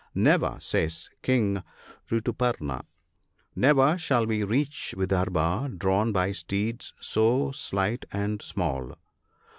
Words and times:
"Never," 0.15 0.57
says 0.59 1.11
King 1.21 1.61
Rituparna 2.09 2.85
—"Never 3.65 3.99
shall 3.99 4.25
we 4.25 4.43
reach 4.43 4.95
Vidarbha, 4.97 5.77
drawn 5.77 6.11
by 6.11 6.31
steeds 6.31 6.95
so 6.99 7.51
slight 7.51 8.05
and 8.11 8.41
small." 8.41 8.95